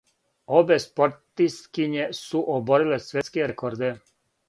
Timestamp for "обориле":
2.57-3.01